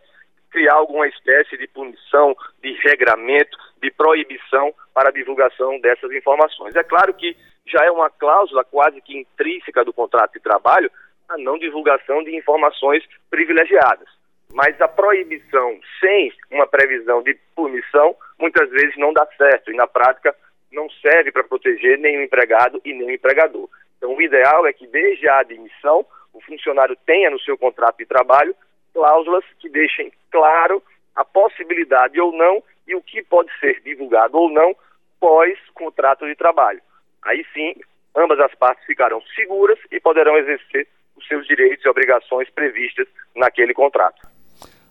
criar 0.50 0.74
alguma 0.74 1.08
espécie 1.08 1.58
de 1.58 1.68
punição, 1.68 2.36
de 2.62 2.74
regramento, 2.84 3.58
de 3.82 3.92
proibição 3.92 4.74
para 4.94 5.10
a 5.10 5.14
divulgação 5.14 5.80
dessas 5.80 6.12
informações. 6.12 6.76
É 6.76 6.84
claro 6.84 7.14
que 7.14 7.36
já 7.66 7.86
é 7.86 7.92
uma 7.92 8.10
cláusula 8.10 8.64
quase 8.64 9.02
que 9.02 9.18
intrínseca 9.18 9.86
do 9.86 9.94
contrato 9.94 10.34
de 10.34 10.40
trabalho 10.40 10.92
a 11.30 11.38
não 11.38 11.58
divulgação 11.58 12.24
de 12.24 12.36
informações 12.36 13.04
privilegiadas. 13.30 14.08
Mas 14.52 14.80
a 14.82 14.88
proibição 14.88 15.80
sem 16.00 16.34
uma 16.50 16.66
previsão 16.66 17.22
de 17.22 17.36
punição 17.56 18.16
muitas 18.40 18.70
vezes 18.72 18.98
não 18.98 19.14
dá 19.14 19.28
certo 19.38 19.72
e 19.72 19.76
na 19.76 19.86
prática 19.86 20.36
não 20.72 20.90
serve 20.90 21.32
para 21.32 21.44
proteger 21.44 22.00
nem 22.00 22.18
o 22.18 22.24
empregado 22.24 22.82
e 22.84 22.94
nem 22.94 23.08
o 23.08 23.12
empregador. 23.12 23.70
Então 23.98 24.16
o 24.16 24.22
ideal 24.22 24.66
é 24.66 24.74
que 24.74 24.88
desde 24.88 25.28
a 25.30 25.40
admissão 25.40 26.06
o 26.34 26.42
funcionário 26.42 26.98
tenha 27.06 27.30
no 27.30 27.40
seu 27.42 27.58
contrato 27.58 27.98
de 27.98 28.06
trabalho 28.06 28.56
cláusulas 29.00 29.46
que 29.60 29.70
deixem 29.70 30.12
claro 30.30 30.84
a 31.16 31.24
possibilidade 31.24 32.20
ou 32.20 32.34
não 32.34 32.62
e 32.86 32.94
o 32.96 33.02
que 33.02 33.24
pode 33.24 33.50
ser 33.60 33.82
divulgado 33.82 34.38
ou 34.38 34.50
não 34.50 34.76
pós 35.22 35.58
contrato 35.74 36.26
de 36.26 36.36
trabalho. 36.36 36.82
Aí 37.24 37.46
sim, 37.54 37.76
ambas 38.16 38.40
as 38.42 38.54
partes 38.56 38.86
ficarão 38.86 39.22
seguras 39.36 39.80
e 39.90 40.02
poderão 40.02 40.38
exercer 40.38 40.86
os 41.16 41.26
seus 41.28 41.48
direitos 41.48 41.86
e 41.86 41.90
obrigações 41.90 42.50
previstas 42.50 43.08
naquele 43.36 43.74
contrato. 43.74 44.28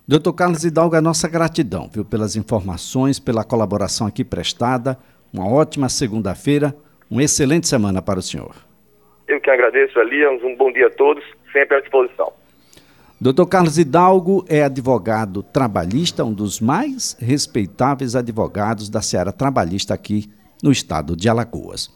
Doutor 0.07 0.33
Carlos 0.33 0.65
Hidalgo, 0.65 0.97
a 0.97 1.03
nossa 1.03 1.29
gratidão 1.29 1.91
viu, 1.93 2.03
pelas 2.03 2.35
informações, 2.35 3.21
pela 3.21 3.45
colaboração 3.45 4.07
aqui 4.07 4.25
prestada. 4.25 4.97
Uma 5.31 5.53
ótima 5.53 5.91
segunda-feira, 5.91 6.75
uma 7.11 7.23
excelente 7.23 7.69
semana 7.69 8.01
para 8.01 8.19
o 8.19 8.23
senhor. 8.23 8.55
Eu 9.27 9.39
que 9.39 9.51
agradeço, 9.51 9.99
Elias. 10.01 10.43
Um 10.43 10.57
bom 10.57 10.73
dia 10.73 10.87
a 10.87 10.91
todos, 10.91 11.23
sempre 11.53 11.77
à 11.77 11.81
disposição. 11.81 12.33
Doutor 13.21 13.47
Carlos 13.47 13.79
Hidalgo 13.79 14.45
é 14.49 14.63
advogado 14.63 15.43
trabalhista, 15.43 16.25
um 16.25 16.33
dos 16.33 16.61
mais 16.61 17.17
respeitáveis 17.19 18.15
advogados 18.15 18.89
da 18.89 19.03
seara 19.03 19.33
trabalhista 19.33 19.93
aqui 19.93 20.31
no 20.63 20.71
estado 20.71 21.17
de 21.17 21.29
Alagoas. 21.29 21.91